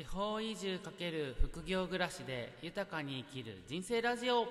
[0.00, 4.46] 地方移住×副業暮らしで豊かに生きる人生ラジオ。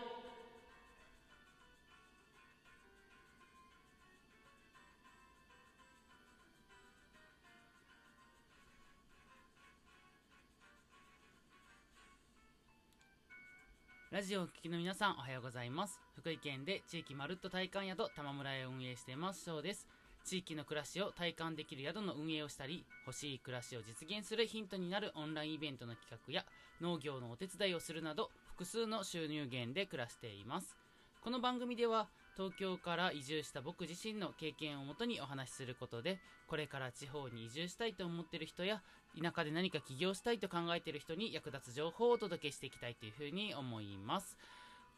[14.11, 15.99] ラジオをお聞きの皆さんおはようございます。
[16.15, 19.43] 福井県で地域まるっと体感宿玉村へ運営しています。
[19.43, 19.87] 翔です。
[20.29, 26.45] 地域の暮らしを体感できる宿の運営をしたり欲しい暮らしを実現するヒントになるオンラインイベントの企画や
[26.81, 30.77] 農業のお手伝いをするなど複数の収入源で暮らしています。
[31.19, 38.83] この番組では東京から移住した僕自身の経験をもとにお話しすることでこれから地方に移住したいと思っている人や
[39.19, 44.37] 田舎で何か起業したいと考えている人に役立つ情報をお届けしていきたいというふうに思います。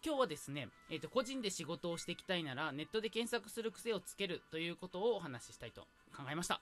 [0.04, 5.82] 今日はですね、えーと、個人で仕事をしていきたいならネットで検索する癖をつけるということをお話ししたいと
[6.16, 6.60] 考えました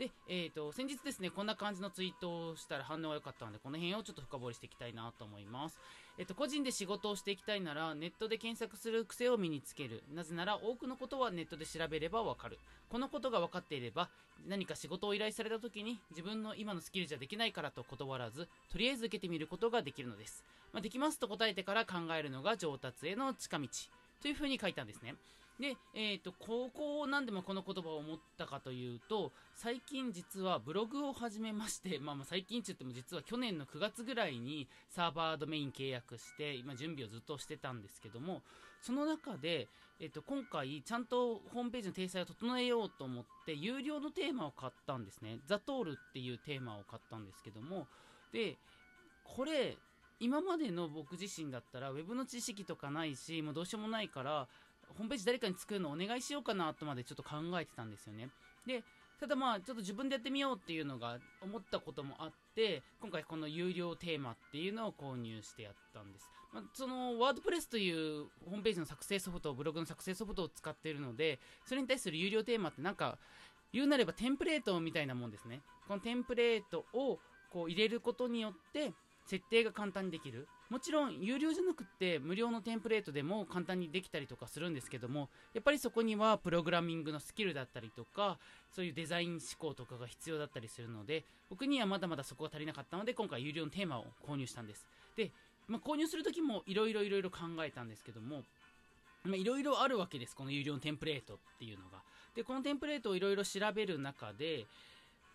[0.00, 5.78] で、えーと、先日ですね、こんな感じのツイートをしたら反応が良かったので、この辺をちょっと深掘りしていきたいなと思います。
[6.20, 10.02] えっ、と、個人で仕事をしていきたいなら、ネットで検索する癖を身につける。
[10.14, 12.58] なぜなら、多くのことはネットで調べればわかる。
[12.90, 14.10] このことが分かっていれば、
[14.46, 20.44] 何か仕事を依頼された時に、自分の今のスキルじゃできないからと断らず、とりあえず受けてみることができるのです。
[20.74, 23.68] まあ、できますと答えてから考えるのが上達への近道。
[24.20, 25.14] というふうに書いたんですね。
[25.60, 38.42] で、えっ、ー、と、ここを何でもこの言葉を思ったかというと、最近実はブログを始めまして、 まあまあ最近って言っても実は去年の9月ぐらいにサーバードメイン契約して、今準備をずっとしてたんですけども、
[38.80, 45.40] その中で、えっ、ー、と、今回ちゃんとホームページの体裁を整えようと思って、有料のテーマを買ったんですね。
[45.44, 47.86] ザトールっていうテーマを買ったんですけども、
[48.32, 48.56] で、
[49.24, 49.76] これ、
[50.20, 54.48] 今までの僕自身だったら、ウェブの知識とかないし、もうどうしようもないから、
[54.96, 58.28] ホームページ誰かに作るのお願いしようかなとまでちょっと考えてたんですよね。
[58.66, 58.82] で、
[59.20, 66.30] ただまあ、ちょっと自分でやってみようっていうのが思ったこともあって、今回この有料テーマっていうのを購入してやったんです。
[66.52, 73.18] まあ、その、ワードプレスというホームページの作成ソフト、ブログの作成ソフトを使っているので、それに対する有料テーマってなんか、
[73.72, 75.60] 言うなればテンプレートみたいなもんですね。
[75.86, 77.18] このテンプレートを
[77.52, 78.92] こう入れることによって、
[79.30, 80.48] 設定が簡単にできる。
[80.70, 88.38] もちろん有料じゃなくって無料のテンプレートでも簡単にできたりとかするんですけどもやっぱりそこにはプログラミングのスキルだったりとか
[88.72, 94.86] そういうデザイン思考とかが必要だったりするので僕にはまだまだそこが足りなかったので今回有料のテーマを購入したんです。
[95.16, 95.30] で、
[95.66, 98.42] まあ、購入する時もいろいろいろいろ考えたんですけども
[99.26, 100.36] いろいろあるわけです。
[100.36, 102.02] この有料のテンプレートっていうのが。
[102.34, 104.66] でこのテンプレートをいろいろ調べる中で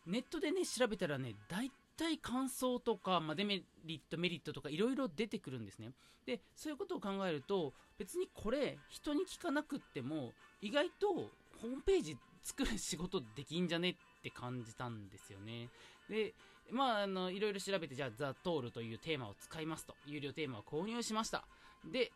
[0.07, 5.91] ネットでね調べたらね大対感想とか、まあ、デメリット、メリットとかいろいろ出てくるんですね。
[6.25, 15.69] で、そういうことを考えると、別にこれ、人に聞かなくっても、意外とホームページ作る仕事できんじゃねって感じたんですよね。
[16.09, 16.33] で、
[16.71, 19.95] まあ、あの、いろいろ調べて、じゃあ、ザ・トールというテーマを使いますと。
[20.05, 21.45] 有料テーマを購入しました。
[21.85, 22.11] で、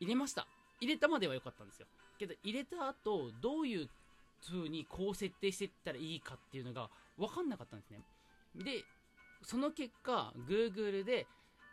[0.00, 0.46] 入れました。
[0.80, 1.86] 入れたまでは良かったんですよ。
[2.18, 3.88] けど、入れた後、どういう
[4.46, 8.02] 風にこう設定していったらいいかっていうのが分かんなかったんですね。
[8.54, 8.84] で、
[9.44, 11.26] その結果、Google で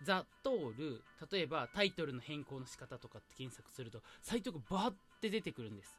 [0.03, 5.97] ザ・トール、例えばタイトルの変更の仕方とかって検索すると、サイトがバーって出てくるんです。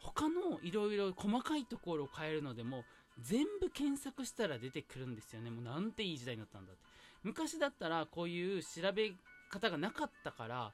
[0.00, 2.84] 他のいろいろ細かいところを変えるのでも、
[3.20, 5.50] 全部検索したら出てくるんですよね。
[5.50, 6.82] もうなんていい時代になったんだって。
[7.22, 9.12] 昔だったらこういう調べ
[9.50, 10.72] 方がなかったから、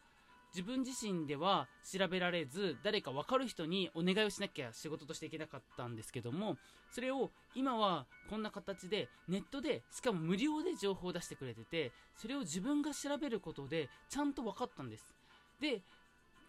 [0.57, 6.57] 自分自身では調べられず誰か分かる人にお願いをしなきゃ仕事としていけなかったんですけども
[6.91, 15.15] それを今はこんな形でネットでしかも無料で情報を出してくれててそれを自分が調べることでちゃんと分かったんです。
[15.61, 15.83] で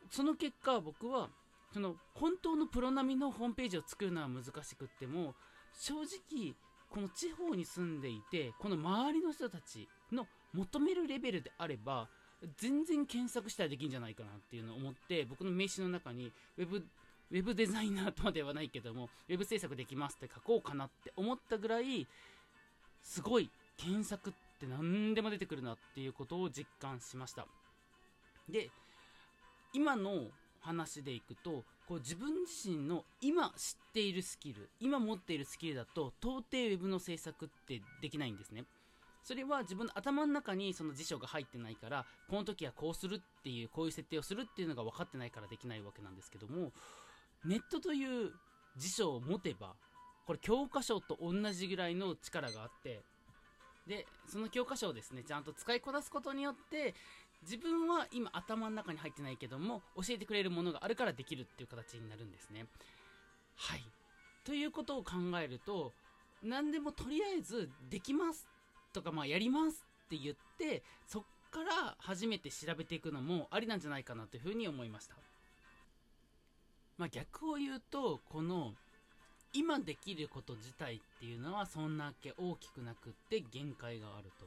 [0.10, 1.28] その結果僕は
[1.74, 5.36] その本当のプロ並みのホームページを作るのは難しくっても
[5.78, 6.56] 正直
[6.90, 12.08] この地方に住んでいてこの周りの人たちの求めるレベルであれば
[12.58, 16.86] 全然検索したらできんじゃないかなっていうのを思って僕の名刺の中にウェブ
[17.30, 22.08] ウェブデザイナーとまではないけどもウェブ制作できますって書こうかなって思ったぐらい
[23.04, 27.48] すごい検索って何でも出てくるなっていうことを実感しました。
[28.50, 28.70] で
[29.74, 30.28] 今の
[30.62, 38.66] 話でいくとこう自分自身の今知っているスキル今持っているスキルだと到底ウェブの制作ってできないんですね。
[39.24, 46.72] それは自分の頭の中にその辞書が入ってないからこの時はこうするっていうこういう設定をするっていうのが分かってないからできないわけなんですけども
[47.46, 48.32] ネットという
[48.78, 49.76] 辞書を持てば
[50.26, 53.02] これ教科書と同じぐらいの力があって
[53.88, 56.94] でその教科書をですねちゃんと使いこなすことによって
[57.44, 62.66] 自分は今頭の中に入ってないけども教えてくれるものがあるからできるっていう形になるんですね。
[63.56, 63.84] はい。
[64.44, 65.94] ということを考えると
[66.44, 68.48] 何でもとりあえずできます
[68.94, 75.16] とかまあやりますって言ってそっから初めて調べていくのもありなんじゃないかなというふうに思いました。
[76.98, 78.74] まあ逆を言うとこの
[79.54, 84.46] 今できること自体っていうのはそんなわけ大きくなくって限界があると。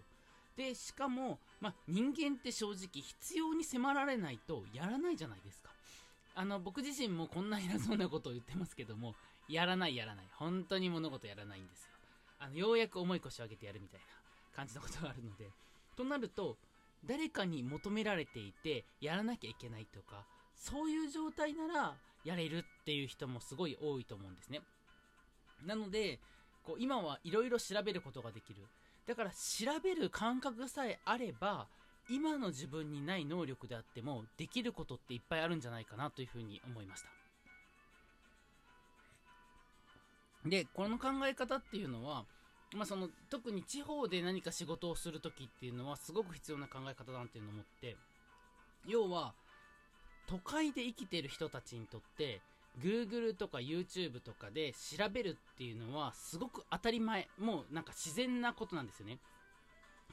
[0.57, 5.71] でしかも、まあ、人間って正直必要に迫られないとやらないじゃないですか。
[6.35, 9.15] あの僕自身もこんな偉そうなことを言ってますけども
[9.49, 10.27] やらないやらない。
[10.37, 11.91] 本当に物事やらないんですよ。
[12.39, 14.20] あのようやく重い腰を上げてやるみたいな。
[14.61, 15.51] 感じのことがあるので。
[15.97, 16.57] となると
[17.05, 20.25] 誰かに求められていてやらなきゃいけないとか
[20.55, 24.61] そういう状態ならやれるっていう人もすごい多いと思うんですね。
[25.67, 26.19] なので
[26.63, 28.67] こう今はいろいろ調べることができる。
[29.07, 29.37] だから調
[29.83, 31.67] べる感覚さえあれば
[32.09, 37.09] 今の自分にない能力であってもできることっていっぱいあるんじゃないかなというふうに思いました。
[40.49, 42.25] でこの考え方っていうのは、
[42.75, 47.97] まあ、その特に地方で何か仕事をする時っていうのはすごく必要な考え方だなっていうのを思って
[48.87, 49.35] 要は
[50.29, 52.41] 都会で生きてる人たちにとって
[52.79, 57.29] Google とか YouTube とかで調べるっていうのはすごく当たり前。
[57.39, 59.19] もうなんか自然なことなんですよね。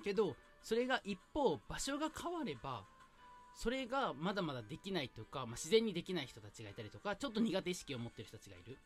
[0.03, 2.83] けどそれが一方場所が変われば
[3.55, 8.77] それがまだまだできないとか、まあ、自然にできない人たちがいたりとかちょっと苦手意識を持ってる人たちがいる。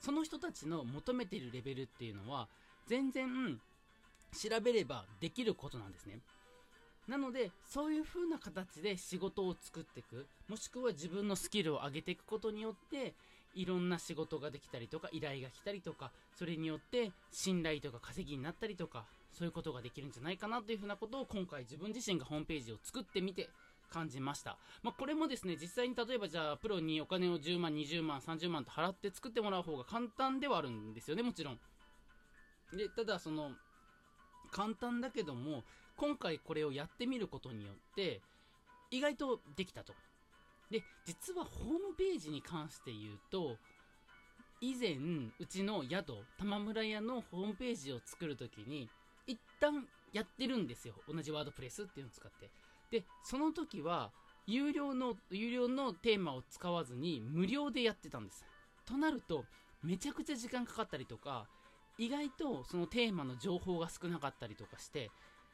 [0.00, 2.48] その人たちの求めてるレベルっていうのは
[2.86, 3.60] 全然
[4.32, 6.18] 調べればできることなんですね。
[7.08, 10.26] なのでそういう風な形で仕事を作っていく。
[10.48, 13.14] もしくは自分のスキルを上げていくことによって
[13.54, 23.48] いろんな仕事ができたりとか依頼が来たりとかそれによって信頼とか稼ぎになったりとかそういうことができるんじゃないかなというふうなことを今回自分自身がホームページを作ってみて
[23.90, 31.58] 感じました、まあ、これもですね実際に例えばじゃあプロにお金を10万20万30万と払って作ってもらう方が簡単ではあるんですよねもちろん。
[32.72, 33.52] でただその
[34.50, 35.64] 簡単だけども
[35.96, 38.20] 今回これをやってみることによって
[38.90, 39.94] 意外とできたと。
[40.70, 43.56] で実はホームページに関して言うと
[44.60, 44.94] 以前
[45.38, 48.88] うちの宿玉村屋のホームページを作るときに
[49.26, 50.94] 一旦やってるんですよ。
[51.08, 52.50] 同じワードプレスっていうのを使って。
[52.90, 54.10] でその時は
[54.46, 58.44] 有料の有料のテーマを使わずに無料でやってたんです。
[58.84, 59.44] となると
[59.82, 61.46] めちゃくちゃ時間かかったりとか
[62.00, 65.10] 意外とそのテーマの情報が少なかったりとかして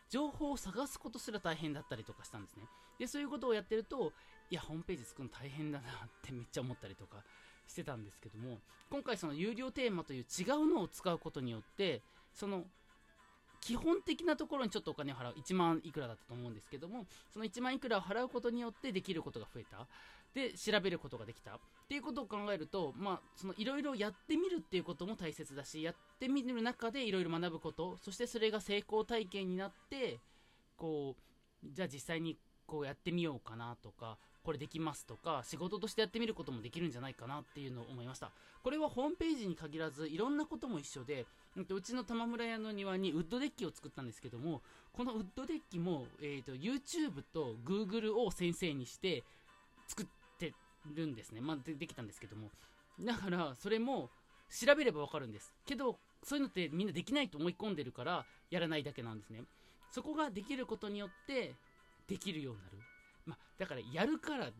[0.09, 2.63] 情報を探すことすら大変だったりとかしたんですね。
[3.01, 4.13] でそういうことをやってると
[4.49, 7.25] いやホームページ作るの大変だなって めっちゃ思ったりとか
[7.67, 12.01] してたんですけども今回その有料テーマという違うのを使うことによって
[12.33, 12.65] その
[13.67, 19.87] 基本的なところにちょっとお金を払う1万いくらだったと思うんですけどもその1万いくらを払うことによってできることが増えた。
[20.35, 21.53] で調べることができた。
[21.53, 21.59] っ
[21.89, 30.19] ていうことを考えるとまあそのいろいろやってみるっていうことも大切だしやってみる中でいろいろ学ぶことそしてそれが成功体験になって
[30.77, 31.17] こ
[31.65, 32.37] うじゃあ実際に
[32.67, 38.31] こうやってみようかなとかこれできますとか仕事としてやってみることもできるんじゃないかなっていうのを思いました
[38.63, 41.27] これはホームページに限らずいろんなことも一緒で
[41.57, 44.63] うちの玉村屋の庭にウッドデッキを作ったんですけども
[44.97, 49.25] このウッドデッキも、えーと、YouTube と Google を先生にして
[49.89, 50.07] 作っ
[50.39, 50.55] て
[50.95, 51.43] るんですね。
[51.43, 52.51] まあ、でできたんですけども。
[53.01, 54.09] だから、それも
[54.50, 55.53] 調べればわかるんです。
[55.67, 59.43] けど、そういうのってみんなできないと思い込んでるから、やらないだけなんですね。
[59.91, 61.55] そこができることによって、
[62.09, 62.79] できるようになる。
[63.26, 64.50] まあ、だから、やるから、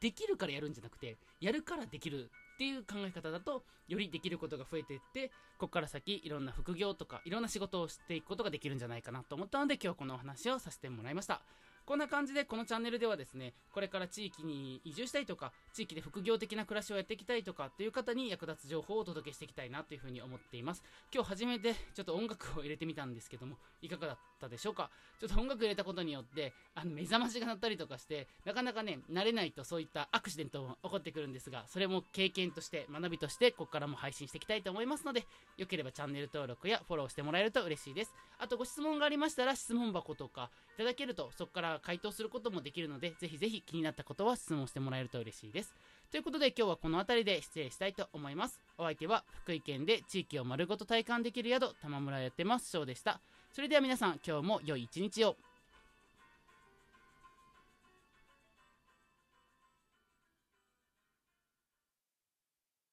[0.00, 11.42] できるからやるんじゃなくて、やるからできるっていう考え方だと、よりできることが増えていって、ここから先、いろんな副業とか、いろんな仕事をしていくことができるんじゃないかなと思ったので、今日このお話をさせてもらいました。
[11.86, 20.82] こんな感じでこのチャンネルではですね、これから地域に移住したいとか、地域で副業的な暮らしをやっていきたいとかっていう方に役立つ情報をお届けしていきたいなというふうに思っています。
[21.14, 24.90] 今日初めてちょっと音楽を入れてみたんですけども、いかがだったでしょうか？
[25.20, 35.24] ちょっと音楽入れたことによって、あの目覚ましが鳴ったりとかして、なかなかね、慣れないとそういったアクシデントも起こってくるんですが、それも経験として、学びとして、ここからも配信していきたいと思いますので、
[35.56, 38.12] よければチャンネル登録やフォローしてもらえると嬉しいです。
[38.38, 45.72] あとご質問がありましたら、質問箱とかいただけると、そこから回答することももできるので、ぜひぜひ気になったことは質問してもらえると嬉しいです。
[46.10, 48.60] ということで今日はこの辺りで失礼したいと思います。
[48.78, 53.20] お相手は福井県で地域を丸ごと体感できる宿、玉村やってます、翔でした。
[53.52, 55.36] それでは皆さん、今日も良い一日を。